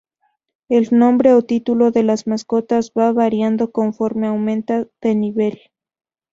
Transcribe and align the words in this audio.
El 0.67 0.87
nombre 0.97 1.33
o 1.33 1.43
título 1.43 1.91
de 1.91 2.01
las 2.01 2.25
mascotas 2.25 2.91
va 2.97 3.11
variando 3.11 3.71
conforme 3.71 4.25
aumenta 4.25 4.87
de 4.99 5.13
nivel. 5.13 5.59